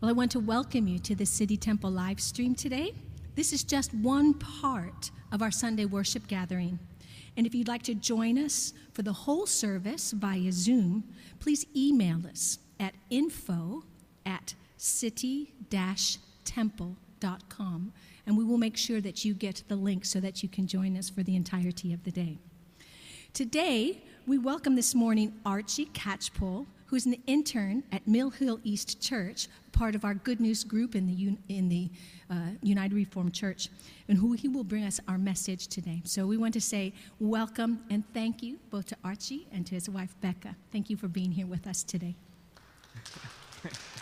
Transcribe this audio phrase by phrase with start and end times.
[0.00, 2.94] Well, I want to welcome you to the City Temple live stream today.
[3.34, 6.78] This is just one part of our Sunday worship gathering.
[7.36, 11.04] And if you'd like to join us for the whole service via Zoom,
[11.38, 13.84] please email us at info
[14.24, 15.52] at city
[16.46, 17.92] temple.com.
[18.24, 20.96] And we will make sure that you get the link so that you can join
[20.96, 22.38] us for the entirety of the day.
[23.34, 29.46] Today, we welcome this morning Archie Catchpole, who's an intern at Mill Hill East Church,
[29.70, 31.88] part of our Good News group in the, in the
[32.28, 33.68] uh, United Reformed Church,
[34.08, 36.02] and who he will bring us our message today.
[36.04, 39.88] So we want to say welcome and thank you both to Archie and to his
[39.88, 40.56] wife Becca.
[40.72, 42.16] Thank you for being here with us today.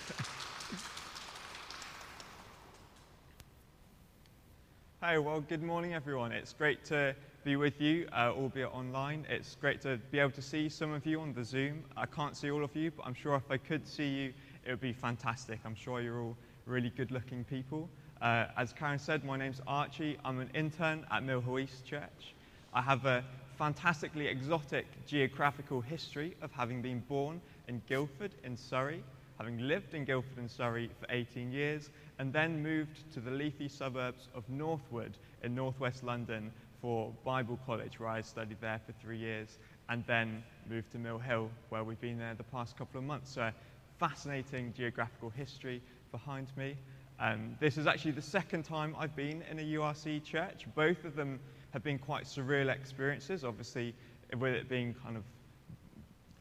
[5.01, 6.32] Hi, well, good morning, everyone.
[6.32, 9.24] It's great to be with you, uh, albeit online.
[9.29, 11.85] It's great to be able to see some of you on the Zoom.
[11.96, 14.35] I can't see all of you, but I'm sure if I could see you,
[14.66, 15.60] it would be fantastic.
[15.65, 17.88] I'm sure you're all really good looking people.
[18.21, 20.18] Uh, as Karen said, my name's Archie.
[20.24, 22.35] I'm an intern at Mill Hill East Church.
[22.74, 23.24] I have a
[23.57, 29.05] fantastically exotic geographical history of having been born in Guildford in Surrey,
[29.38, 33.68] having lived in Guildford in Surrey for 18 years, and then moved to the leafy
[33.68, 36.50] suburbs of Northwood in northwest London
[36.80, 41.18] for Bible College, where I studied there for three years, and then moved to Mill
[41.18, 43.32] Hill, where we've been there the past couple of months.
[43.32, 43.50] So,
[43.98, 45.80] fascinating geographical history
[46.12, 46.76] behind me.
[47.20, 50.66] Um, this is actually the second time I've been in a URC church.
[50.74, 51.40] Both of them
[51.72, 53.94] have been quite surreal experiences, obviously,
[54.38, 55.24] with it being kind of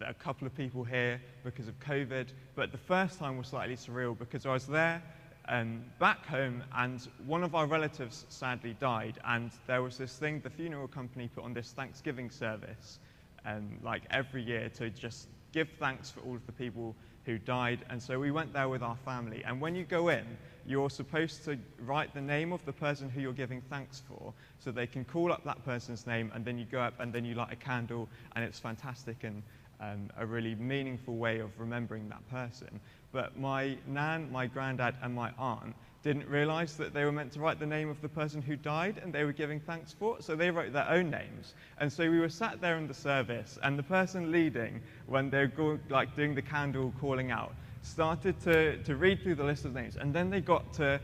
[0.01, 2.27] a couple of people here because of COVID.
[2.55, 5.01] But the first time was slightly surreal because I was there
[5.49, 9.19] um, back home, and one of our relatives sadly died.
[9.25, 12.99] And there was this thing the funeral company put on this Thanksgiving service,
[13.45, 17.79] um, like every year, to just give thanks for all of the people who died.
[17.89, 19.43] And so we went there with our family.
[19.45, 20.25] And when you go in,
[20.65, 24.69] you're supposed to write the name of the person who you're giving thanks for so
[24.69, 27.35] they can call up that person's name and then you go up and then you
[27.35, 29.43] light a candle and it's fantastic and
[29.79, 32.79] um, a really meaningful way of remembering that person.
[33.11, 37.39] But my nan, my granddad, and my aunt didn't realize that they were meant to
[37.39, 40.35] write the name of the person who died and they were giving thanks for, so
[40.35, 41.53] they wrote their own names.
[41.79, 45.47] And so we were sat there in the service, and the person leading, when they're
[45.47, 49.73] go, like doing the candle calling out, started to, to read through the list of
[49.73, 50.99] names, and then they got to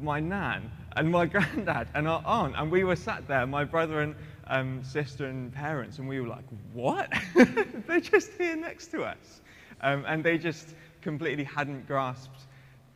[0.00, 4.00] my nan and my granddad and our aunt, and we were sat there, my brother
[4.00, 4.14] and
[4.48, 7.12] um, sister and parents, and we were like, what?
[7.86, 9.40] They're just here next to us.
[9.80, 12.46] Um, and they just completely hadn't grasped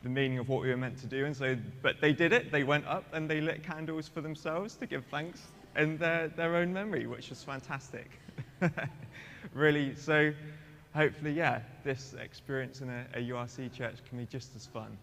[0.03, 1.25] the meaning of what we were meant to do.
[1.25, 2.51] And so, but they did it.
[2.51, 5.41] They went up and they lit candles for themselves to give thanks
[5.77, 8.11] in their, their own memory, which was fantastic.
[9.53, 10.33] really, so
[10.93, 14.97] hopefully, yeah, this experience in a, a URC church can be just as fun.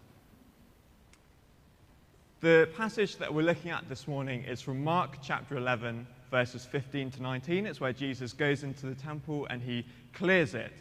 [2.41, 7.11] The passage that we're looking at this morning is from Mark chapter 11, verses 15
[7.11, 7.65] to 19.
[7.65, 10.71] It's where Jesus goes into the temple and he clears it.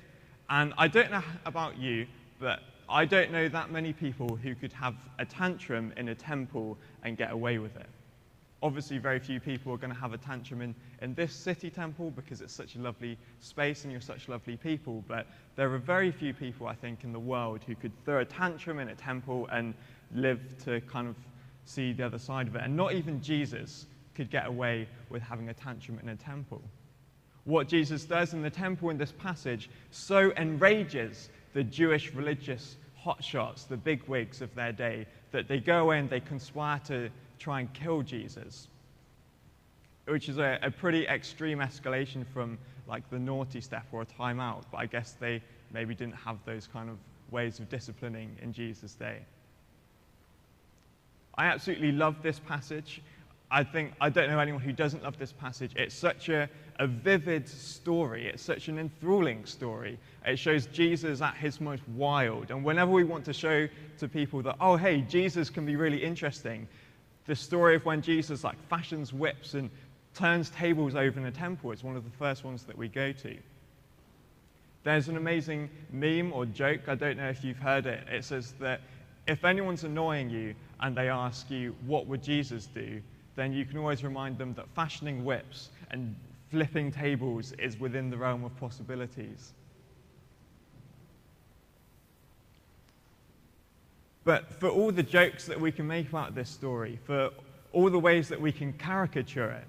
[0.49, 2.07] And I don't know about you,
[2.39, 6.79] but I don't know that many people who could have a tantrum in a temple
[7.03, 7.87] and get away with it.
[8.63, 12.11] Obviously, very few people are going to have a tantrum in, in this city temple
[12.11, 15.03] because it's such a lovely space and you're such lovely people.
[15.09, 18.25] But there are very few people, I think, in the world who could throw a
[18.25, 19.73] tantrum in a temple and
[20.15, 21.17] live to kind of
[21.65, 22.63] see the other side of it.
[22.63, 23.87] And not even Jesus
[24.21, 26.61] could get away with having a tantrum in a temple.
[27.45, 33.67] What Jesus does in the temple in this passage so enrages the Jewish religious hotshots,
[33.67, 37.09] the bigwigs of their day, that they go in, they conspire to
[37.39, 38.69] try and kill Jesus,
[40.05, 44.65] which is a, a pretty extreme escalation from like the naughty step or a timeout.
[44.71, 45.41] But I guess they
[45.73, 46.99] maybe didn't have those kind of
[47.31, 49.21] ways of disciplining in Jesus' day.
[51.37, 53.01] I absolutely love this passage.
[53.51, 55.73] I think, I don't know anyone who doesn't love this passage.
[55.75, 56.49] It's such a,
[56.79, 58.29] a vivid story.
[58.29, 59.99] It's such an enthralling story.
[60.25, 62.53] It shows Jesus at his most wild.
[62.53, 63.69] And whenever we want to show
[63.99, 66.69] to people that, oh, hey, Jesus can be really interesting,
[67.27, 69.69] the story of when Jesus like fashions whips and
[70.15, 73.11] turns tables over in a temple is one of the first ones that we go
[73.13, 73.37] to.
[74.85, 78.07] There's an amazing meme or joke, I don't know if you've heard it.
[78.11, 78.81] It says that
[79.27, 83.03] if anyone's annoying you and they ask you, what would Jesus do?
[83.41, 86.15] Then you can always remind them that fashioning whips and
[86.51, 89.53] flipping tables is within the realm of possibilities.
[94.25, 97.31] But for all the jokes that we can make about this story, for
[97.73, 99.65] all the ways that we can caricature it,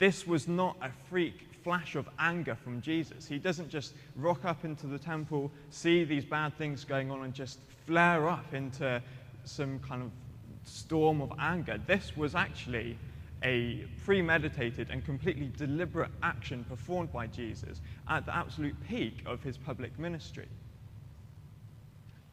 [0.00, 3.28] this was not a freak flash of anger from Jesus.
[3.28, 7.32] He doesn't just rock up into the temple, see these bad things going on, and
[7.32, 9.00] just flare up into
[9.44, 10.10] some kind of
[10.64, 11.78] storm of anger.
[11.86, 12.98] This was actually
[13.42, 19.58] a premeditated and completely deliberate action performed by Jesus at the absolute peak of his
[19.58, 20.48] public ministry.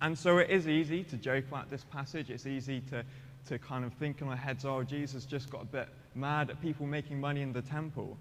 [0.02, 2.30] And so it is easy to joke about this passage.
[2.30, 3.04] It's easy to,
[3.48, 6.62] to kind of think in our heads, oh, Jesus just got a bit mad at
[6.62, 8.18] people making money in the temple.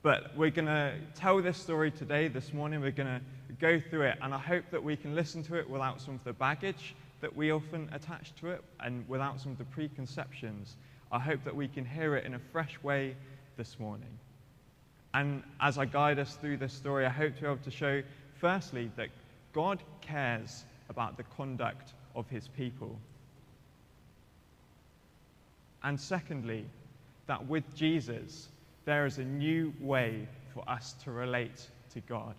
[0.00, 2.80] But we're going to tell this story today, this morning.
[2.80, 3.20] We're going to
[3.60, 6.24] go through it, and I hope that we can listen to it without some of
[6.24, 10.76] the baggage that we often attach to it and without some of the preconceptions.
[11.10, 13.16] I hope that we can hear it in a fresh way
[13.56, 14.18] this morning.
[15.14, 18.02] And as I guide us through this story, I hope to be able to show,
[18.40, 19.08] firstly, that
[19.52, 22.98] God cares about the conduct of his people.
[25.82, 26.66] And secondly,
[27.26, 28.48] that with Jesus,
[28.84, 32.34] there is a new way for us to relate to God.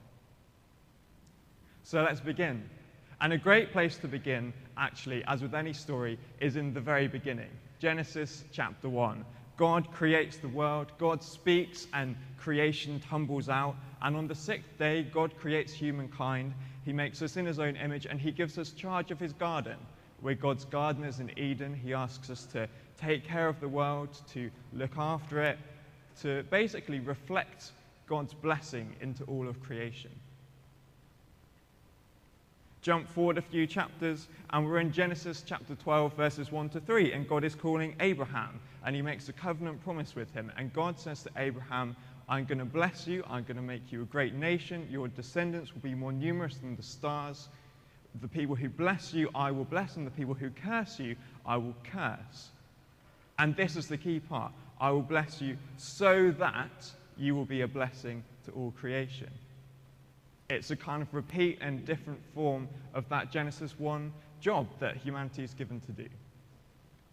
[1.84, 2.70] So let's begin.
[3.22, 7.08] And a great place to begin, actually, as with any story, is in the very
[7.08, 7.50] beginning
[7.80, 9.26] Genesis chapter 1.
[9.58, 13.76] God creates the world, God speaks, and creation tumbles out.
[14.02, 16.54] And on the sixth day, God creates humankind.
[16.86, 19.78] He makes us in his own image, and he gives us charge of his garden.
[20.22, 21.74] We're God's gardeners in Eden.
[21.74, 25.58] He asks us to take care of the world, to look after it,
[26.22, 27.72] to basically reflect
[28.08, 30.12] God's blessing into all of creation.
[32.82, 37.12] Jump forward a few chapters, and we're in Genesis chapter 12, verses 1 to 3,
[37.12, 40.50] and God is calling Abraham, and he makes a covenant promise with him.
[40.56, 41.94] And God says to Abraham,
[42.30, 45.74] I'm going to bless you, I'm going to make you a great nation, your descendants
[45.74, 47.50] will be more numerous than the stars.
[48.22, 51.58] The people who bless you, I will bless, and the people who curse you, I
[51.58, 52.50] will curse.
[53.40, 57.62] And this is the key part I will bless you so that you will be
[57.62, 59.30] a blessing to all creation.
[60.50, 64.12] It's a kind of repeat and different form of that Genesis 1
[64.42, 66.08] job that humanity is given to do.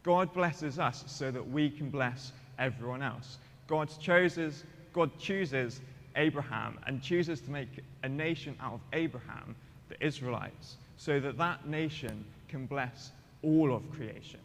[0.03, 3.39] God blesses us so that we can bless everyone else.
[3.67, 5.81] God chooses, God chooses
[6.15, 7.69] Abraham and chooses to make
[8.05, 9.55] a nation out of Abraham,
[9.89, 13.11] the Israelites, so that that nation can bless
[13.43, 14.41] all of creation.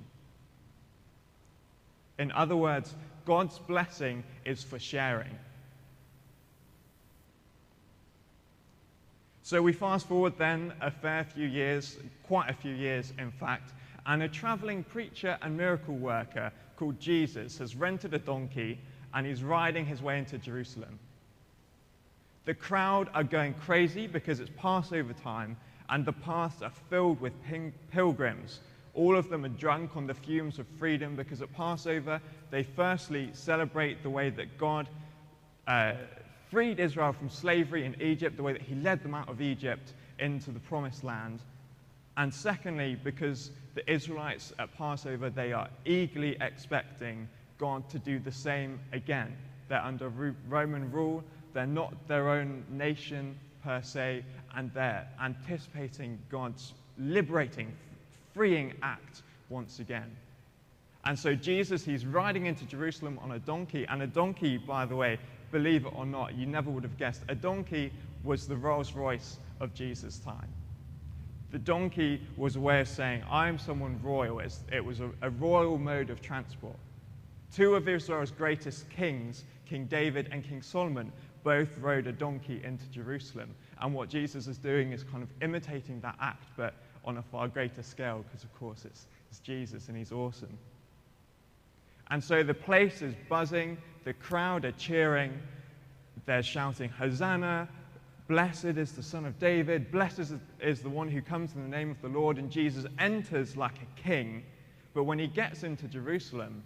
[2.20, 2.94] In other words,
[3.26, 5.38] God's blessing is for sharing.
[9.44, 13.74] So we fast forward then a fair few years, quite a few years in fact,
[14.06, 18.80] and a traveling preacher and miracle worker called Jesus has rented a donkey
[19.14, 21.00] and he's riding his way into Jerusalem.
[22.46, 25.58] The crowd are going crazy because it's Passover time
[25.90, 27.34] and the paths are filled with
[27.92, 28.62] pilgrims
[28.94, 33.30] all of them are drunk on the fumes of freedom because at Passover, they firstly
[33.34, 34.90] celebrate the way that God
[35.68, 35.94] uh,
[36.52, 39.94] freed Israel from slavery in Egypt, the way that He led them out of Egypt
[40.20, 41.40] into the promised land.
[42.18, 47.28] And secondly, because the Israelites at Passover, they are eagerly expecting
[47.58, 49.36] God to do the same again.
[49.70, 50.10] They're under
[50.50, 54.26] Roman rule, they're not their own nation per se,
[54.56, 57.72] and they're anticipating God's liberating
[58.34, 60.16] freeing act once again.
[61.06, 63.86] And so Jesus, he's riding into Jerusalem on a donkey.
[63.90, 65.18] And a donkey, by the way,
[65.52, 67.92] believe it or not, you never would have guessed, a donkey
[68.24, 70.48] was the Rolls Royce of Jesus' time.
[71.52, 74.40] The donkey was a way of saying, I'm someone royal.
[74.40, 76.78] It was a, a royal mode of transport.
[77.54, 81.12] Two of Israel's greatest kings, King David and King Solomon,
[81.44, 83.54] both rode a donkey into Jerusalem.
[83.82, 87.48] And what Jesus is doing is kind of imitating that act, but on a far
[87.48, 90.58] greater scale because, of course, it's, it's Jesus and he's awesome.
[92.12, 95.32] And so the place is buzzing, the crowd are cheering,
[96.26, 97.70] they're shouting, Hosanna,
[98.28, 101.90] blessed is the Son of David, blessed is, the one who comes in the name
[101.90, 102.38] of the Lord.
[102.38, 104.44] And Jesus enters like a king.
[104.94, 106.64] But when he gets into Jerusalem,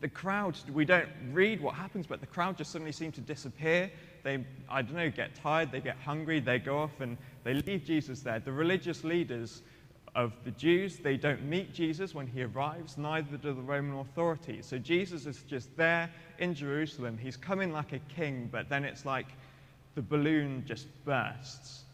[0.00, 3.90] the crowd, we don't read what happens, but the crowd just suddenly seem to disappear.
[4.22, 7.84] They, I don't know, get tired, they get hungry, they go off and they leave
[7.84, 8.38] Jesus there.
[8.38, 9.62] The religious leaders
[10.14, 14.66] of the Jews, they don't meet Jesus when he arrives, neither do the Roman authorities.
[14.66, 17.16] So Jesus is just there in Jerusalem.
[17.16, 19.28] He's coming like a king, but then it's like
[19.94, 21.84] the balloon just bursts.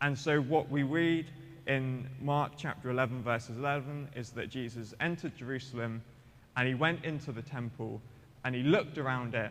[0.00, 1.26] And so what we read
[1.66, 6.02] in Mark chapter 11, verses 11, is that Jesus entered Jerusalem
[6.56, 8.00] and he went into the temple
[8.44, 9.50] and he looked around it.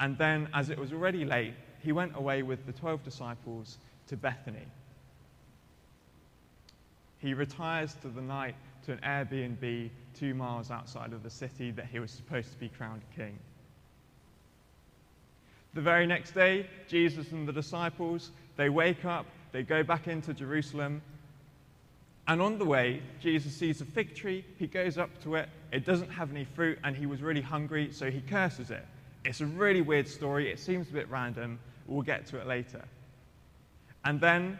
[0.00, 4.16] And then, as it was already late, he went away with the 12 disciples to
[4.16, 4.66] Bethany.
[7.24, 8.54] He retires to the night
[8.84, 12.68] to an Airbnb two miles outside of the city that he was supposed to be
[12.68, 13.38] crowned king.
[15.72, 20.34] The very next day, Jesus and the disciples, they wake up, they go back into
[20.34, 21.00] Jerusalem,
[22.28, 25.86] and on the way, Jesus sees a fig tree, he goes up to it, it
[25.86, 28.84] doesn't have any fruit, and he was really hungry, so he curses it.
[29.24, 32.84] It's a really weird story, it seems a bit random, we'll get to it later.
[34.04, 34.58] And then,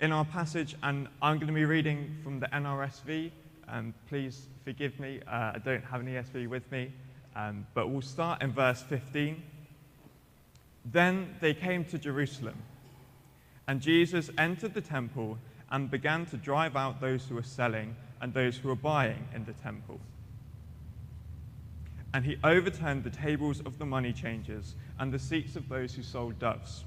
[0.00, 3.30] in our passage, and I'm going to be reading from the NRSV,
[3.68, 6.92] um, please forgive me, uh, I don't have an ESV with me,
[7.36, 9.42] um, but we'll start in verse 15.
[10.84, 12.56] Then they came to Jerusalem,
[13.66, 15.38] and Jesus entered the temple
[15.70, 19.44] and began to drive out those who were selling and those who were buying in
[19.44, 19.98] the temple.
[22.12, 26.02] And he overturned the tables of the money changers and the seats of those who
[26.02, 26.84] sold doves.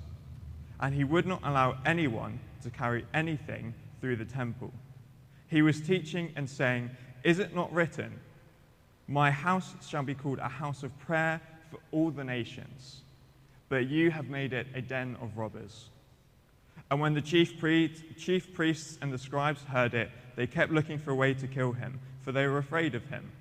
[0.79, 4.71] And he would not allow anyone to carry anything through the temple.
[5.47, 6.89] He was teaching and saying,
[7.23, 8.19] Is it not written,
[9.07, 13.01] My house shall be called a house of prayer for all the nations,
[13.69, 15.89] but you have made it a den of robbers?
[16.89, 17.61] And when the chief,
[18.17, 21.73] chief priests and the scribes heard it, they kept looking for a way to kill
[21.73, 23.31] him, for they were afraid of him,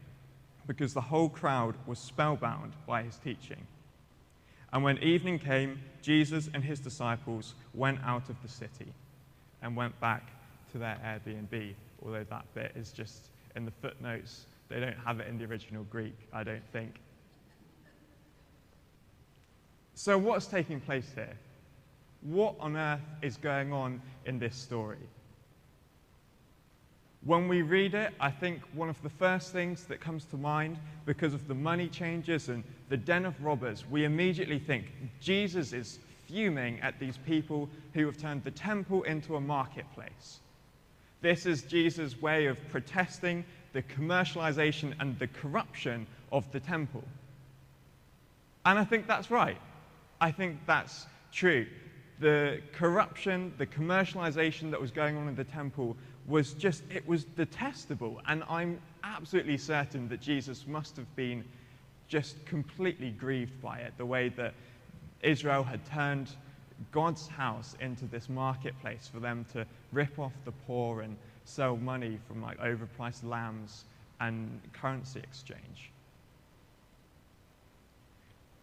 [0.67, 3.67] because the whole crowd was spellbound by his teaching.
[4.73, 8.93] And when evening came, Jesus and his disciples went out of the city
[9.63, 10.31] and went back
[10.73, 14.47] to their Airbnb, although that bit is just in the footnotes.
[14.69, 16.97] They don't have it in the original Greek, I don't think.
[19.95, 21.37] So, what's taking place here?
[22.27, 24.99] what on earth is going on in this story?
[27.25, 30.79] When we read it, I think one of the first things that comes to mind,
[31.07, 35.99] because of the money changes and the den of robbers, we immediately think Jesus is
[36.27, 40.41] fuming at these people who have turned the temple into a marketplace.
[41.21, 47.05] This is Jesus' way of protesting the commercialization and the corruption of the temple.
[48.65, 49.59] And I think that's right.
[50.21, 51.67] I think that's true
[52.19, 57.25] the corruption, the commercialization that was going on in the temple was just, it was
[57.25, 58.21] detestable.
[58.27, 61.45] And I'm absolutely certain that Jesus must have been
[62.09, 64.55] just completely grieved by it, the way that
[65.27, 66.31] Israel had turned
[66.93, 72.19] God's house into this marketplace for them to rip off the poor and sell money
[72.27, 73.85] from like overpriced lambs
[74.21, 75.91] and currency exchange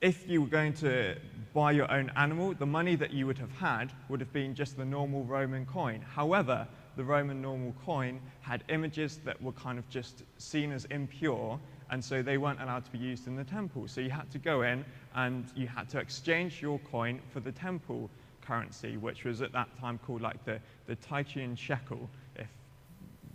[0.00, 1.16] if you were going to
[1.54, 4.76] buy your own animal, the money that you would have had would have been just
[4.76, 6.00] the normal Roman coin.
[6.00, 11.60] However, the Roman normal coin had images that were kind of just seen as impure,
[11.90, 13.86] and so they weren't allowed to be used in the temple.
[13.86, 14.84] So you had to go in
[15.14, 18.10] and you had to exchange your coin for the temple
[18.40, 22.48] currency, which was at that time called like the, the Tyrian shekel, if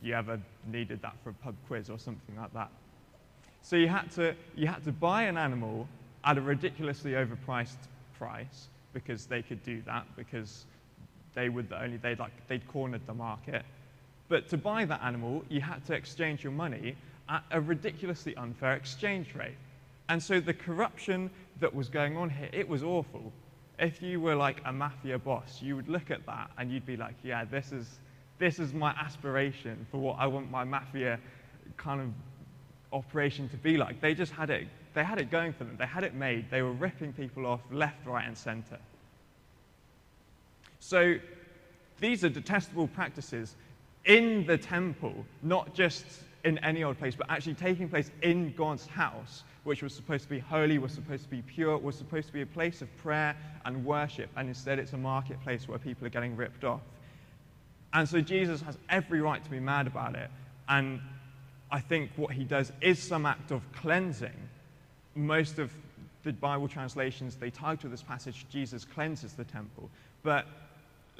[0.02, 2.72] you ever needed that for a pub quiz or something like that.
[3.62, 5.88] So you had to, you had to buy an animal
[6.24, 7.88] at a ridiculously overpriced
[8.18, 10.66] price because they could do that because
[11.34, 13.64] they would the only they'd like they'd cornered the market.
[14.30, 16.96] But to buy that animal, you had to exchange your money
[17.30, 19.58] at a ridiculously unfair exchange rate.
[20.10, 23.32] And so the corruption that was going on here, it was awful.
[23.80, 26.98] If you were like a mafia boss, you would look at that and you'd be
[26.98, 28.00] like, yeah, this is
[28.42, 31.20] this is my aspiration for what I want my mafia
[31.78, 32.08] kind of
[32.92, 34.02] operation to be like.
[34.02, 35.76] They just had it, they had it going for them.
[35.78, 36.50] They had it made.
[36.50, 38.80] They were ripping people off left, right, and center.
[40.82, 41.16] So
[42.00, 43.56] these are detestable practices
[44.04, 46.06] in the temple, not just
[46.44, 50.30] in any old place, but actually taking place in God's house, which was supposed to
[50.30, 53.38] be holy, was supposed to be pure, was supposed to be a place of prayer
[53.64, 56.82] and worship, and instead it's a marketplace where people are getting ripped off.
[57.94, 60.32] And so Jesus has every right to be mad about it.
[60.68, 61.00] And
[61.70, 64.50] I think what he does is some act of cleansing.
[65.14, 65.72] Most of
[66.24, 69.92] the Bible translations, they title this passage, Jesus cleanses the temple.
[70.24, 70.48] But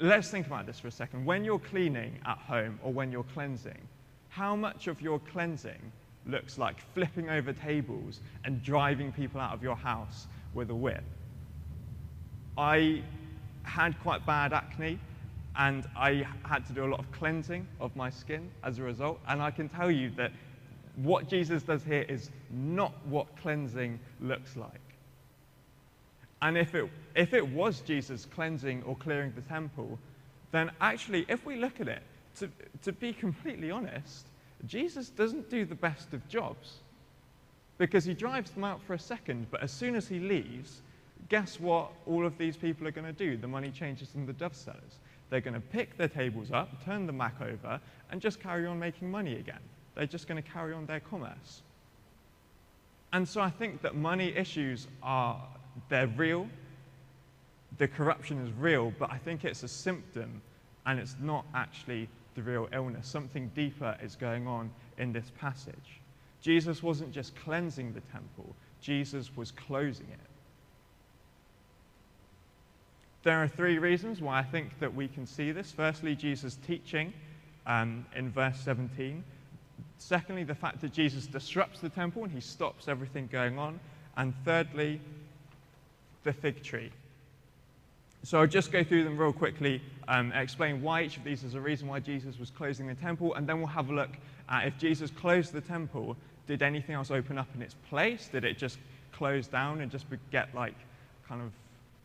[0.02, 1.24] let's think about this for a second.
[1.24, 3.78] When you're cleaning at home or when you're cleansing,
[4.28, 5.92] how much of your cleansing
[6.26, 11.04] looks like flipping over tables and driving people out of your house with a whip?
[12.58, 13.02] I
[13.62, 14.98] had quite bad acne
[15.56, 19.20] and I had to do a lot of cleansing of my skin as a result.
[19.28, 20.32] And I can tell you that
[20.96, 24.80] what Jesus does here is not what cleansing looks like.
[26.42, 29.98] And if it, if it was Jesus cleansing or clearing the temple,
[30.50, 32.02] then actually, if we look at it,
[32.36, 32.50] to,
[32.82, 34.26] to be completely honest,
[34.66, 36.74] Jesus doesn't do the best of jobs
[37.78, 40.82] because he drives them out for a second, but as soon as he leaves,
[41.28, 43.36] guess what all of these people are going to do?
[43.36, 44.98] The money changers and the dove sellers.
[45.30, 47.80] They're going to pick their tables up, turn them back over,
[48.10, 49.60] and just carry on making money again.
[49.94, 51.62] They're just going to carry on their commerce.
[53.12, 55.42] And so I think that money issues are,
[55.88, 56.48] they're real.
[57.78, 60.42] The corruption is real, but I think it's a symptom
[60.86, 63.08] and it's not actually the real illness.
[63.08, 66.00] Something deeper is going on in this passage.
[66.40, 70.18] Jesus wasn't just cleansing the temple, Jesus was closing it.
[73.22, 75.70] There are three reasons why I think that we can see this.
[75.70, 77.12] Firstly, Jesus' teaching
[77.66, 79.22] um, in verse 17.
[79.98, 83.78] Secondly, the fact that Jesus disrupts the temple and he stops everything going on.
[84.16, 85.00] And thirdly,
[86.24, 86.90] the fig tree.
[88.24, 91.54] So I'll just go through them real quickly, um, explain why each of these is
[91.54, 94.10] a reason why Jesus was closing the temple, and then we'll have a look
[94.48, 98.28] at if Jesus closed the temple, did anything else open up in its place?
[98.28, 98.78] Did it just
[99.12, 100.74] close down and just get like
[101.28, 101.50] kind of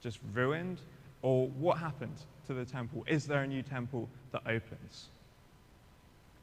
[0.01, 0.79] just ruined?
[1.21, 3.03] Or what happened to the temple?
[3.07, 5.09] Is there a new temple that opens?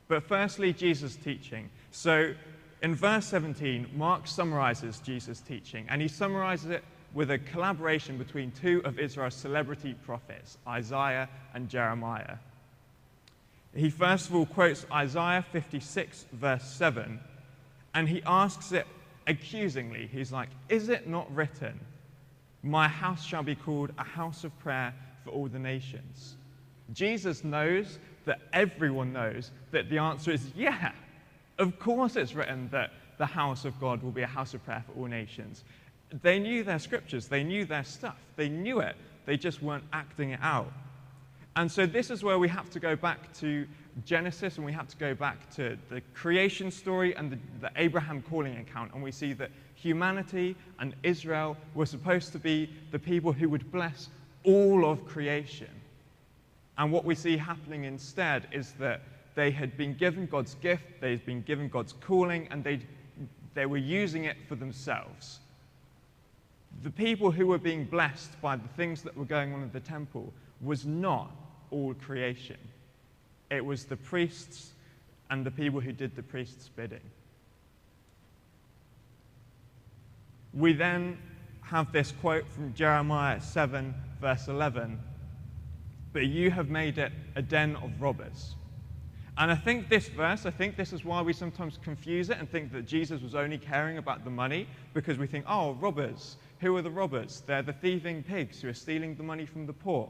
[0.07, 1.71] But firstly, Jesus' teaching.
[1.91, 2.35] So
[2.83, 6.85] in verse 17, Mark summarizes Jesus' teaching, and he summarizes it
[7.15, 12.37] with a collaboration between two of Israel's celebrity prophets, Isaiah and Jeremiah.
[13.75, 17.21] He first of all quotes Isaiah 56, verse 7,
[17.95, 18.87] and he asks it
[19.27, 20.09] accusingly.
[20.13, 21.79] He's like, Is it not written?
[22.63, 26.37] My house shall be called a house of prayer for all the nations.
[26.93, 30.93] Jesus knows that everyone knows that the answer is yeah.
[31.59, 34.85] Of course, it's written that the house of God will be a house of prayer
[34.87, 35.65] for all nations.
[36.23, 38.97] They knew their scriptures, they knew their stuff, they knew it,
[39.27, 40.73] they just weren't acting it out.
[41.57, 43.67] And so, this is where we have to go back to
[44.05, 48.23] Genesis and we have to go back to the creation story and the, the Abraham
[48.23, 53.33] calling account, and we see that humanity and Israel were supposed to be the people
[53.33, 54.09] who would bless
[54.43, 55.71] all of creation.
[56.79, 59.03] And what we see happening instead is that
[59.35, 62.81] they had been given God's gift, they'd been given God's calling, and they
[63.55, 65.39] they were using it for themselves.
[66.83, 69.81] The people who were being blessed by the things that were going on in the
[69.81, 71.31] temple was not
[71.71, 72.59] all creation.
[73.51, 74.73] It was the priests
[75.31, 77.01] and the people who did the priest's bidding.
[80.53, 81.19] We then
[81.63, 85.01] have this quote from Jeremiah 7, verse 11
[86.13, 88.55] But you have made it a den of robbers.
[89.37, 92.49] And I think this verse, I think this is why we sometimes confuse it and
[92.49, 96.37] think that Jesus was only caring about the money because we think, oh, robbers.
[96.65, 97.43] Who are the robbers?
[97.47, 100.09] They're the thieving pigs who are stealing the money from the poor.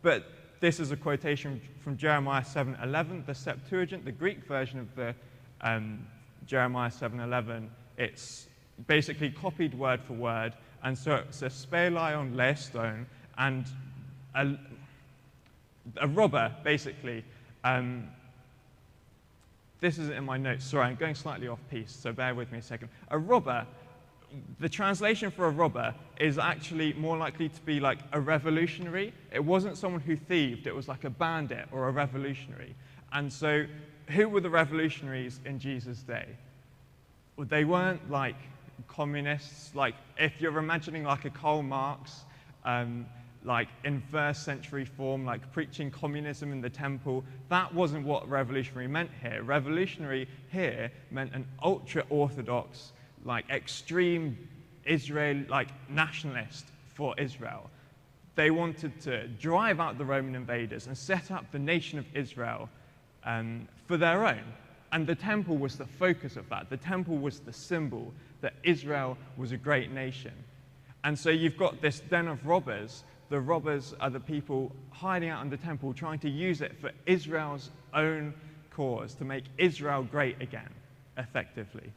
[0.00, 0.24] But
[0.58, 5.14] this is a quotation from Jeremiah 7:11, the Septuagint, the Greek version of the
[5.60, 6.06] um,
[6.46, 7.68] Jeremiah 7:11.
[7.98, 8.48] It's
[8.86, 10.54] basically copied word for word.
[10.82, 13.04] And so it's a spelaion leistone
[13.36, 13.66] and
[14.34, 14.56] a,
[15.98, 17.22] a robber, basically.
[17.64, 18.08] Um,
[19.80, 20.64] this isn't in my notes.
[20.64, 22.88] Sorry, I'm going slightly off piece, so bear with me a second.
[23.10, 23.66] A robber
[24.60, 29.12] the translation for a robber is actually more likely to be like a revolutionary.
[29.32, 32.74] It wasn't someone who thieved, it was like a bandit or a revolutionary.
[33.12, 33.66] And so,
[34.08, 36.26] who were the revolutionaries in Jesus' day?
[37.36, 38.36] Well, they weren't like
[38.88, 39.74] communists.
[39.74, 42.24] Like, if you're imagining like a Karl Marx,
[42.64, 43.06] um,
[43.44, 48.86] like in first century form, like preaching communism in the temple, that wasn't what revolutionary
[48.86, 49.42] meant here.
[49.42, 52.92] Revolutionary here meant an ultra orthodox,
[53.24, 54.36] like extreme
[54.84, 57.70] Israel, like nationalist for Israel.
[58.34, 62.68] They wanted to drive out the Roman invaders and set up the nation of Israel
[63.24, 64.42] um, for their own.
[64.92, 66.68] And the temple was the focus of that.
[66.68, 70.32] The temple was the symbol that Israel was a great nation.
[71.04, 73.04] And so you've got this den of robbers.
[73.28, 76.90] The robbers are the people hiding out in the temple, trying to use it for
[77.06, 78.34] Israel's own
[78.70, 80.70] cause, to make Israel great again,
[81.16, 81.92] effectively.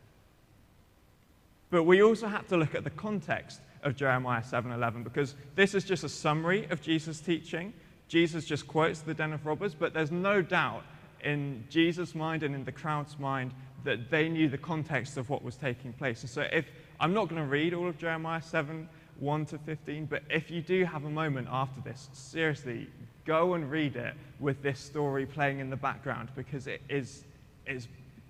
[1.75, 5.83] But we also have to look at the context of Jeremiah 7:11 because this is
[5.83, 7.73] just a summary of Jesus' teaching.
[8.07, 10.85] Jesus just quotes the den of robbers, but there's no doubt
[11.21, 15.43] in Jesus' mind and in the crowd's mind that they knew the context of what
[15.43, 16.21] was taking place.
[16.21, 16.65] And so if
[17.01, 18.87] I'm not going to read all of Jeremiah 7,
[19.19, 22.87] 1 to 15, but if you do have a moment after this, seriously,
[23.25, 27.25] go and read it with this story playing in the background because it is,
[27.67, 27.89] is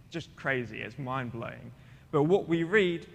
[0.09, 1.71] just crazy, it's mind blowing.
[2.11, 3.05] But what we read,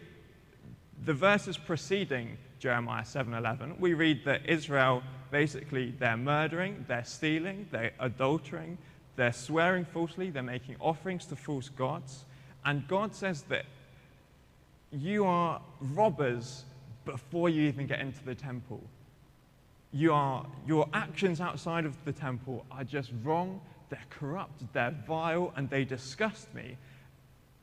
[1.04, 7.92] the verses preceding Jeremiah 7:11, we read that Israel basically they're murdering, they're stealing, they're
[8.00, 8.76] adultering,
[9.16, 12.24] they're swearing falsely, they're making offerings to false gods.
[12.64, 13.64] And God says that
[14.92, 16.64] you are robbers
[17.04, 18.82] before you even get into the temple.
[19.92, 25.52] You are, your actions outside of the temple are just wrong, they're corrupt, they're vile,
[25.56, 26.76] and they disgust me.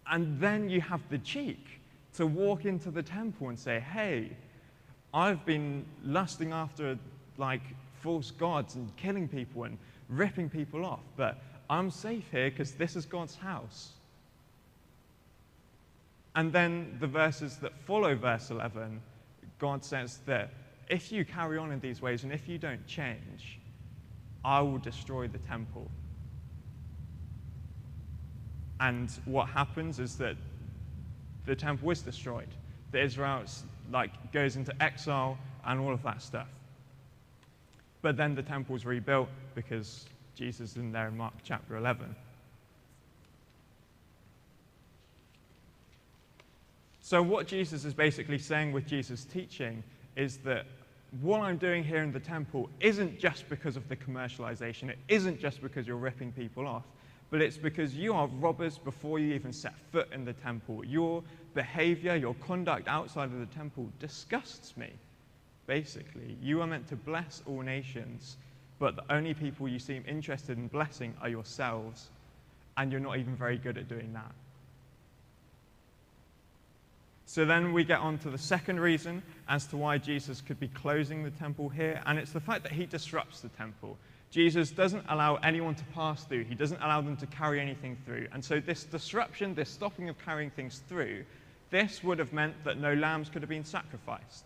[0.10, 1.82] And then you have the cheek
[2.15, 4.32] to walk into the temple and say, hey,
[5.13, 6.98] I've been lusting after
[7.38, 7.62] like
[8.02, 9.78] false gods and killing people and
[10.10, 13.93] ripping people off, but I'm safe here because this is God's house.
[16.36, 19.02] And then the verses that follow verse 11,
[19.60, 20.52] God says that
[20.89, 23.60] if you carry on in these ways and if you don't change,
[24.46, 25.89] I will destroy the temple.
[28.80, 30.38] And what happens is that
[31.47, 32.49] the temple is destroyed.
[32.91, 33.43] The Israel
[33.91, 36.49] like goes into exile and all of that stuff.
[38.01, 40.05] But then the temple is rebuilt because
[40.36, 42.15] Jesus is in there in Mark chapter 11.
[47.01, 49.81] So, what Jesus is basically saying with Jesus' teaching
[50.17, 50.65] is that
[51.21, 55.39] what I'm doing here in the temple isn't just because of the commercialization, it isn't
[55.39, 56.83] just because you're ripping people off,
[57.29, 60.85] but it's because you are robbers before you even set foot in the temple.
[60.85, 64.89] Your behavior, your conduct outside of the temple disgusts me,
[65.65, 66.37] basically.
[66.41, 68.37] You are meant to bless all nations,
[68.79, 72.09] but the only people you seem interested in blessing are yourselves,
[72.77, 74.31] and you're not even very good at doing that.
[77.25, 80.69] So then we get on to the second reason as to why Jesus could be
[80.69, 83.97] closing the temple here, and it's the fact that he disrupts the temple.
[84.29, 88.27] Jesus doesn't allow anyone to pass through, he doesn't allow them to carry anything through.
[88.33, 91.23] And so, this disruption, this stopping of carrying things through,
[91.69, 94.45] this would have meant that no lambs could have been sacrificed.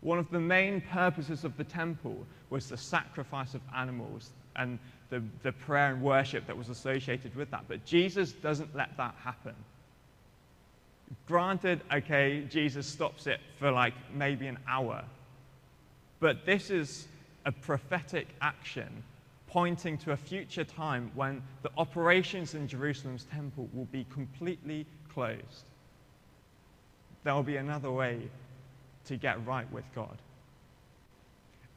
[0.00, 4.78] One of the main purposes of the temple was the sacrifice of animals and
[5.10, 7.64] the, the prayer and worship that was associated with that.
[7.68, 9.54] But Jesus doesn't let that happen.
[11.26, 15.04] Granted, okay, Jesus stops it for like maybe an hour.
[16.20, 17.06] But this is
[17.46, 19.02] a prophetic action
[19.46, 25.70] pointing to a future time when the operations in Jerusalem's temple will be completely closed.
[27.24, 28.28] There will be another way
[29.06, 30.18] to get right with God.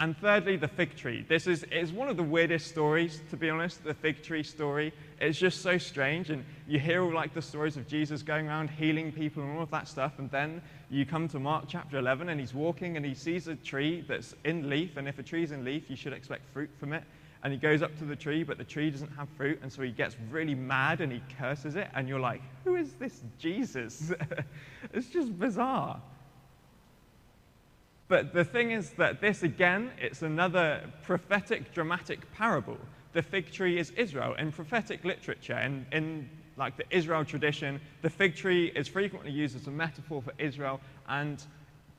[0.02, 1.26] And thirdly, the fig tree.
[1.28, 4.94] This is, is one of the weirdest stories, to be honest, the fig tree story.
[5.20, 6.30] It's just so strange.
[6.30, 9.64] And you hear all like the stories of Jesus going around healing people and all
[9.64, 10.14] of that stuff.
[10.18, 13.56] And then you come to Mark chapter 11 and he's walking and he sees a
[13.56, 14.96] tree that's in leaf.
[14.96, 17.04] And if a tree's in leaf, you should expect fruit from it.
[17.44, 19.60] And he goes up to the tree, but the tree doesn't have fruit.
[19.62, 21.90] And so he gets really mad and he curses it.
[21.94, 24.14] And you're like, who is this Jesus?
[24.94, 26.02] it's just bizarre.
[28.10, 32.78] But the thing is that this, again, it's another prophetic, dramatic parable.
[33.14, 34.34] The fig tree is Israel.
[34.34, 39.56] In prophetic literature, in, in like the Israel tradition, the fig tree is frequently used
[39.56, 41.42] as a metaphor for Israel, and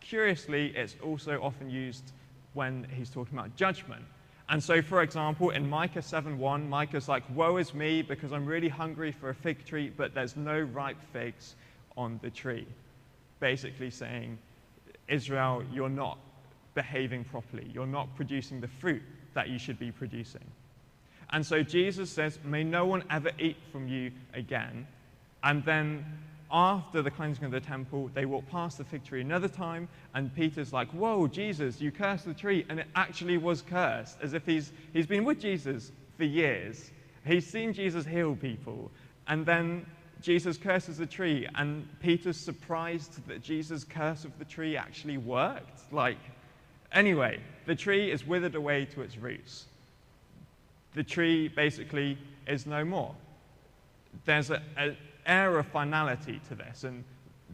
[0.01, 2.12] curiously, it's also often used
[2.55, 4.05] when he's talking about judgment.
[4.49, 8.68] And so, for example, in Micah 7:1, Micah's like, Woe is me, because I'm really
[8.68, 11.55] hungry for a fig tree, but there's no ripe figs
[11.96, 12.66] on the tree.
[13.38, 14.37] basically saying,
[15.11, 16.18] Israel, you're not
[16.75, 17.70] behaving properly.
[17.75, 19.03] You're not producing the fruit
[19.35, 20.44] that you should be producing.
[21.31, 24.87] And so Jesus says, May no one ever eat from you again.
[25.42, 26.05] And then
[26.51, 30.35] after the cleansing of the temple, they walk past the fig tree another time, and
[30.35, 32.66] Peter's like, Whoa, Jesus, you cursed the tree.
[32.68, 36.90] And it actually was cursed, as if he's, he's been with Jesus for years.
[37.25, 38.90] He's seen Jesus heal people.
[39.29, 39.87] And then
[40.21, 45.93] Jesus curses the tree, and Peter's surprised that Jesus' curse of the tree actually worked.
[45.93, 46.19] Like,
[46.93, 49.67] anyway, the tree is withered away to its roots.
[50.95, 53.15] The tree basically is no more.
[54.27, 57.03] There's an air of finality to this, and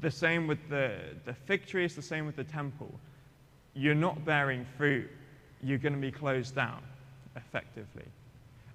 [0.00, 2.92] the same with the, the fig tree, it's the same with the temple.
[3.74, 5.08] You're not bearing fruit,
[5.62, 6.82] you're going to be closed down
[7.36, 8.06] effectively.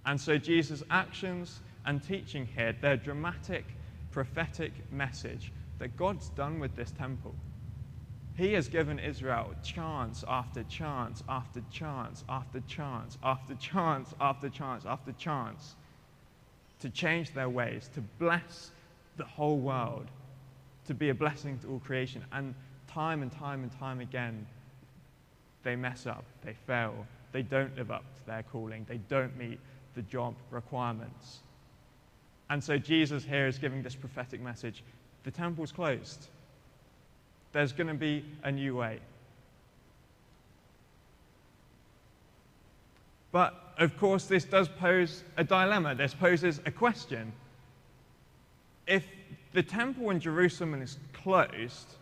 [0.06, 3.66] And so Jesus' actions and teaching here, they're dramatic
[4.12, 7.36] prophetic message that God's done with this temple.
[8.36, 14.86] He has given Israel chance after chance after chance after chance after chance after chance
[14.86, 15.76] after chance
[16.80, 18.72] to change their ways, to bless
[19.18, 20.08] the whole world,
[20.86, 22.24] to be a blessing to all creation.
[22.32, 22.56] And
[22.88, 24.48] time and time and time again,
[25.64, 29.60] they mess up, they fail, they don't live up to their calling, they don't meet
[29.94, 31.42] the job requirements.
[32.52, 34.84] And so Jesus here is giving this prophetic message
[35.24, 36.28] the temple's closed.
[37.54, 39.00] There's going to be a new way.
[43.32, 45.96] But of course, this does pose a dilemma.
[45.96, 47.32] This poses a question.
[48.86, 49.06] If
[49.54, 51.96] the temple in Jerusalem is closed,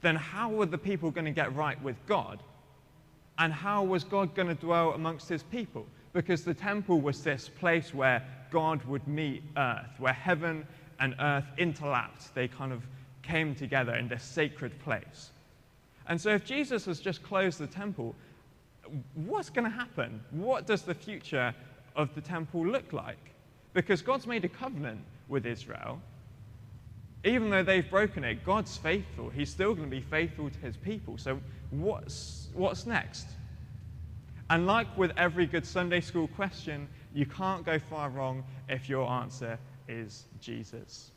[0.00, 2.38] then how are the people going to get right with God?
[3.36, 5.86] And how was God going to dwell amongst his people?
[6.12, 10.66] Because the temple was this place where God would meet earth, where heaven
[10.98, 12.32] and earth interlapped.
[12.34, 12.82] They kind of
[13.22, 15.30] came together in this sacred place.
[16.06, 18.14] And so, if Jesus has just closed the temple,
[19.14, 20.20] what's going to happen?
[20.30, 21.54] What does the future
[21.96, 23.32] of the temple look like?
[23.72, 26.00] Because God's made a covenant with Israel.
[27.22, 29.28] Even though they've broken it, God's faithful.
[29.28, 31.18] He's still going to be faithful to his people.
[31.18, 31.38] So,
[31.70, 33.26] what's, what's next?
[34.48, 39.08] And like with every good Sunday school question, you can't go far wrong if your
[39.08, 41.10] answer is Jesus.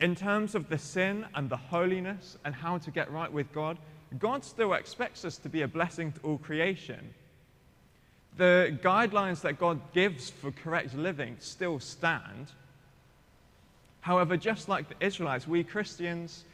[0.00, 3.78] In terms of the sin and the holiness and how to get right with God,
[4.18, 7.12] God still expects us to be a blessing to all creation.
[8.36, 12.52] The guidelines that God gives for correct living still stand.
[14.00, 16.44] However, just like the Israelites, we Christians,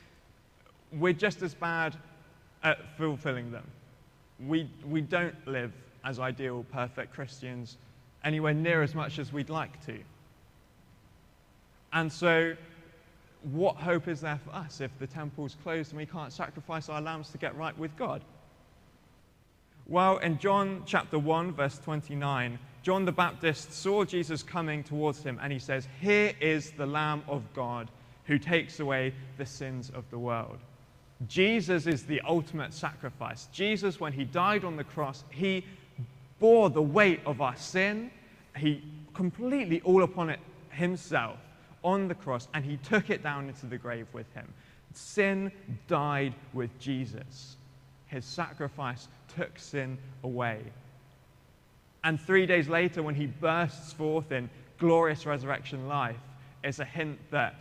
[0.91, 1.97] we're just as bad
[2.63, 3.71] at fulfilling them.
[4.41, 5.73] We, we don't live
[6.05, 7.77] as ideal, perfect Christians
[8.25, 9.99] anywhere near as much as we'd like to.
[11.93, 12.57] And so,
[13.53, 17.01] what hope is there for us if the temple's closed and we can't sacrifice our
[17.01, 18.23] lambs to get right with God?
[19.87, 25.39] Well, in John chapter 1, verse 29, John the Baptist saw Jesus coming towards him
[25.43, 27.91] and he says, Here is the Lamb of God
[28.25, 30.59] who takes away the sins of the world.
[31.29, 33.49] Jesus is the ultimate sacrifice.
[33.53, 35.65] Jesus, when he died on the cross, he
[36.39, 38.11] bore the weight of our sin.
[38.57, 38.83] He
[39.15, 41.39] completely all upon it himself
[41.83, 44.53] on the cross, and he took it down into the grave with him.
[44.93, 45.53] Sin
[45.87, 47.57] died with Jesus.
[48.07, 50.61] His sacrifice took sin away.
[52.05, 56.17] And three days later, when he bursts forth in glorious resurrection life,
[56.63, 57.55] it's a hint that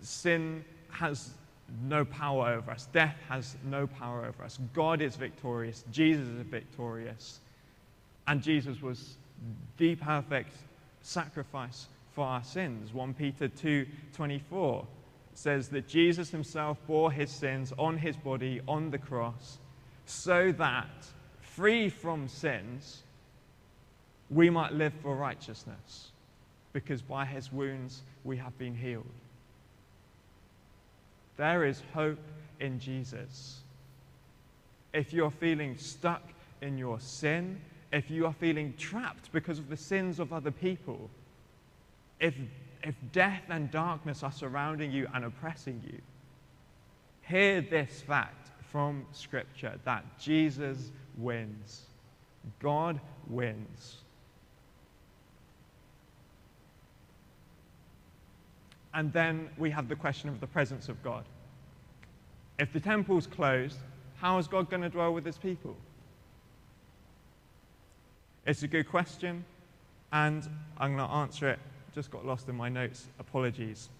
[0.00, 1.30] sin has
[1.82, 2.88] no power over us.
[2.92, 4.58] Death has no power over us.
[4.72, 5.84] God is victorious.
[5.90, 7.40] Jesus is victorious.
[8.28, 9.16] And Jesus was
[9.78, 10.52] the perfect
[11.00, 12.92] sacrifice for our sins.
[12.92, 14.86] 1 Peter 2:24
[15.32, 19.58] says that Jesus himself bore his sins on his body on the cross
[20.04, 21.06] so that
[21.40, 23.02] free from sins
[24.30, 26.10] we might live for righteousness
[26.72, 29.06] because by his wounds we have been healed.
[31.38, 32.20] There is hope
[32.60, 33.60] in Jesus.
[34.92, 36.22] If you're feeling stuck
[36.60, 37.60] in your sin,
[37.92, 41.10] if you are feeling trapped because of the sins of other people,
[42.20, 42.34] if,
[42.82, 45.98] if death and darkness are surrounding you and oppressing you,
[47.22, 51.82] hear this fact from Scripture that Jesus wins.
[52.60, 53.98] God wins.
[58.94, 61.24] And then we have the question of the presence of God.
[62.58, 63.78] If the temple's closed,
[64.16, 65.76] how is God going to dwell with his people?
[68.48, 69.44] It's a good question,
[70.10, 70.42] and
[70.78, 71.58] I'm going to answer it.
[71.94, 73.04] Just got lost in my notes.
[73.18, 73.90] Apologies.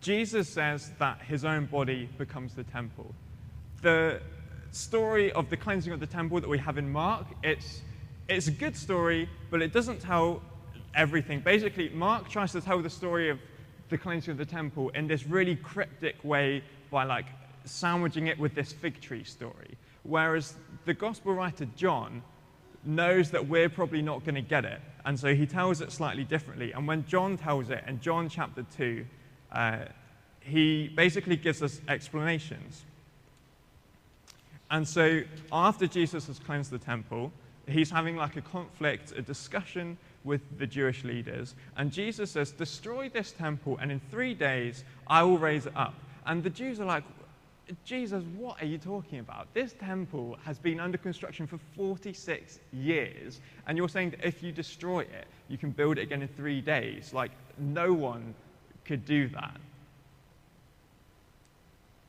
[0.00, 3.12] Jesus says that his own body becomes the temple.
[3.82, 4.20] The
[4.70, 7.82] story of the cleansing of the temple that we have in Mark, it's,
[8.28, 10.42] it's a good story, but it doesn't tell
[10.94, 11.40] everything.
[11.40, 13.40] Basically, Mark tries to tell the story of
[13.88, 17.26] the cleansing of the temple in this really cryptic way by like
[17.64, 19.76] sandwiching it with this fig tree story.
[20.04, 22.22] Whereas the gospel writer John
[22.84, 24.80] knows that we're probably not going to get it.
[25.04, 26.72] And so he tells it slightly differently.
[26.72, 29.04] And when John tells it in John chapter 2,
[29.52, 29.78] uh,
[30.40, 32.84] he basically gives us explanations.
[34.70, 37.32] And so after Jesus has cleansed the temple,
[37.68, 41.54] he's having like a conflict, a discussion with the Jewish leaders.
[41.76, 45.94] And Jesus says, Destroy this temple, and in three days I will raise it up.
[46.26, 47.04] And the Jews are like,
[47.84, 49.52] Jesus, what are you talking about?
[49.54, 54.52] This temple has been under construction for 46 years, and you're saying that if you
[54.52, 57.14] destroy it, you can build it again in three days.
[57.14, 58.34] Like, no one
[58.84, 59.56] could do that.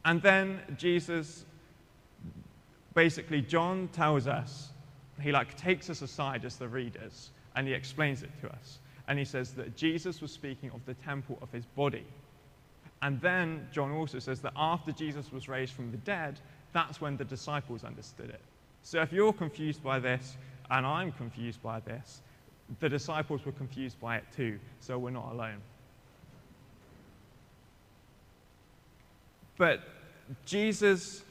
[0.04, 1.46] And then Jesus,
[2.94, 4.70] basically, John tells us,
[5.22, 8.80] he like takes us aside as the readers, and he explains it to us.
[9.08, 12.06] And he says that Jesus was speaking of the temple of his body.
[13.02, 16.40] And then John also says that after Jesus was raised from the dead,
[16.74, 18.42] that's when the disciples understood it.
[18.84, 20.38] So if you're confused by this,
[20.70, 22.22] and I'm confused by this,
[22.80, 25.62] the disciples were confused by it too, so we're not alone.
[29.58, 29.82] But
[30.46, 31.24] Jesus,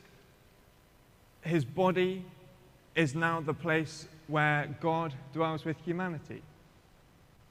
[1.42, 2.24] his body,
[2.94, 6.42] is now the place where God dwells with humanity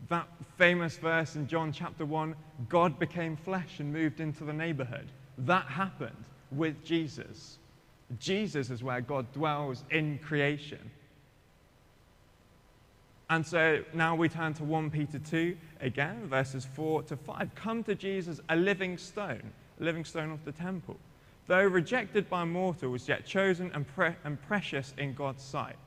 [0.09, 2.35] that famous verse in John chapter 1
[2.69, 5.07] God became flesh and moved into the neighborhood.
[5.39, 7.57] That happened with Jesus.
[8.19, 10.91] Jesus is where God dwells in creation.
[13.29, 17.55] And so now we turn to 1 Peter 2 again, verses 4 to 5.
[17.55, 20.97] Come to Jesus, a living stone, a living stone of the temple.
[21.47, 25.77] Though rejected by mortals, yet chosen and, pre- and precious in God's sight.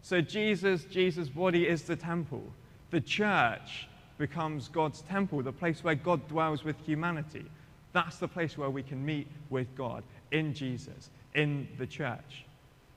[0.00, 2.42] So Jesus, Jesus' body is the temple.
[2.90, 7.44] The church becomes God's temple, the place where God dwells with humanity.
[7.92, 12.44] That's the place where we can meet with God in Jesus, in the church.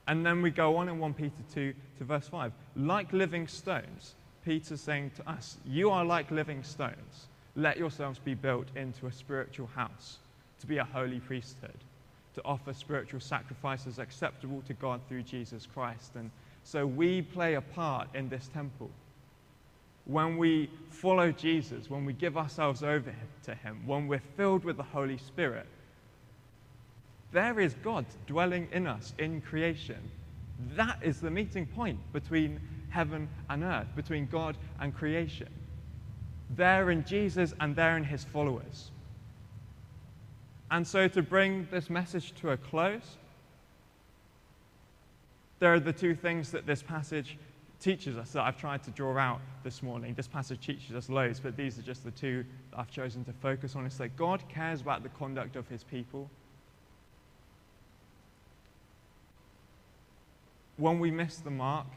[0.08, 2.52] And then we go on in 1 Peter 2 to verse 5.
[2.76, 7.28] Like living stones, Peter's saying to us, You are like living stones.
[7.56, 10.18] Let yourselves be built into a spiritual house,
[10.62, 11.78] to be a holy priesthood,
[12.36, 16.12] to offer spiritual sacrifices acceptable to God through Jesus Christ.
[16.16, 16.32] And
[16.64, 18.90] so we play a part in this temple
[20.12, 24.78] when we follow Jesus, when we give ourselves over to Him, when we're filled with
[24.78, 25.68] the Holy Spirit,
[27.32, 29.98] there is God dwelling in us in creation.
[30.76, 35.48] That is the meeting point between heaven and earth, between God and creation.
[36.56, 38.92] There in Jesus and there in His followers.
[40.70, 43.18] And so, to bring this message to a close,
[45.60, 47.38] there are the two things that this passage
[47.82, 50.14] teaches us that I've tried to draw out this morning.
[50.14, 53.34] This passage teaches us loads, but these are just the two that I've chosen to
[53.34, 53.86] focus on.
[53.86, 56.30] It's that God cares about the conduct of his people.
[60.78, 61.88] When we miss the mark,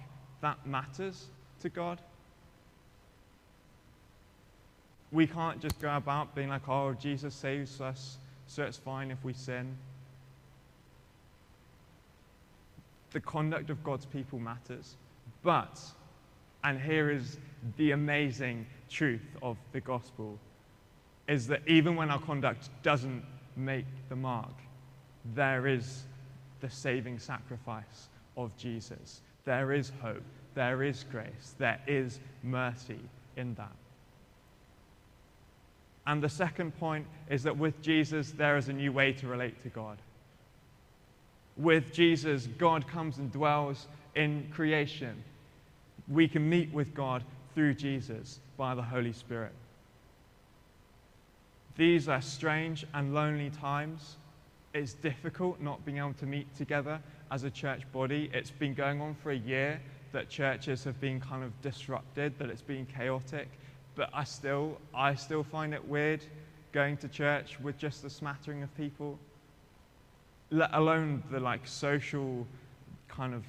[0.40, 1.26] that matters
[1.60, 2.00] to God.
[5.12, 9.22] We can't just go about being like, oh, Jesus saves us, so it's fine if
[9.22, 9.76] we sin.
[13.12, 14.96] The conduct of God's people matters.
[15.44, 15.78] But,
[16.64, 17.38] and here is
[17.76, 20.38] the amazing truth of the gospel,
[21.28, 23.22] is that even when our conduct doesn't
[23.54, 24.54] make the mark,
[25.34, 26.04] there is
[26.60, 29.20] the saving sacrifice of Jesus.
[29.44, 30.22] There is hope.
[30.54, 31.54] There is grace.
[31.58, 33.00] There is mercy
[33.36, 33.72] in that.
[36.06, 39.62] And the second point is that with Jesus, there is a new way to relate
[39.62, 39.98] to God.
[41.56, 45.22] With Jesus, God comes and dwells in creation
[46.08, 47.22] we can meet with God
[47.54, 49.52] through Jesus by the Holy Spirit.
[51.76, 54.16] These are strange and lonely times.
[54.74, 57.00] It's difficult not being able to meet together
[57.30, 58.30] as a church body.
[58.32, 59.80] It's been going on for a year
[60.12, 63.48] that churches have been kind of disrupted, that it's been chaotic.
[63.96, 66.24] But I still, I still find it weird
[66.72, 69.18] going to church with just a smattering of people,
[70.50, 72.46] let alone the like social
[73.08, 73.44] kind of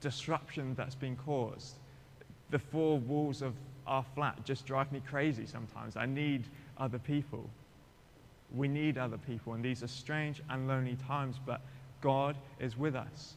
[0.00, 1.74] disruption that's been caused.
[2.50, 3.54] The four walls of
[3.86, 5.96] our flat just drive me crazy sometimes.
[5.96, 6.44] I need
[6.78, 7.48] other people.
[8.54, 11.60] We need other people, and these are strange and lonely times, but
[12.00, 13.34] God is with us.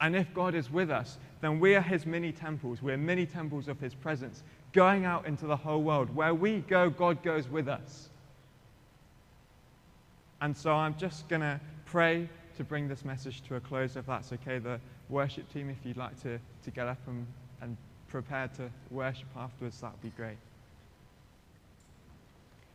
[0.00, 2.80] And if God is with us, then we are his mini temples.
[2.80, 6.14] We're mini temples of his presence, going out into the whole world.
[6.14, 8.08] Where we go, God goes with us.
[10.40, 12.28] And so I'm just going to pray
[12.58, 14.58] to bring this message to a close, if that's okay.
[14.58, 17.24] The worship team, if you'd like to, to get up and,
[17.62, 17.76] and
[18.08, 20.36] prepare to worship afterwards, that would be great.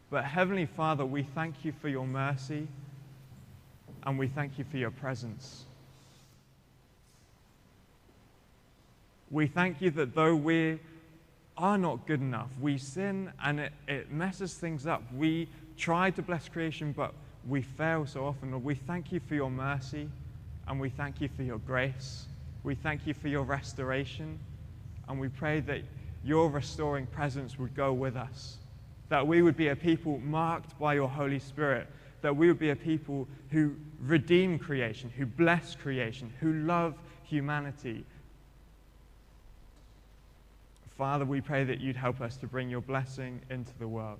[0.10, 2.68] But Heavenly Father, we thank you for your mercy
[4.04, 5.66] and we thank you for your presence.
[9.30, 10.80] We thank you that though we
[11.58, 15.04] are not good enough, we sin and it, it messes things up.
[15.14, 17.14] We try to bless creation, but
[17.48, 18.52] we fail so often.
[18.52, 20.10] Lord, we thank you for your mercy
[20.68, 22.26] and we thank you for your grace.
[22.64, 24.40] We thank you for your restoration
[25.08, 25.82] and we pray that
[26.24, 28.58] your restoring presence would go with us,
[29.10, 31.88] that we would be a people marked by your Holy Spirit,
[32.22, 38.06] that we would be a people who redeem creation, who bless creation, who love humanity.
[40.98, 44.20] Father, we pray that you'd help us to bring your blessing into the world.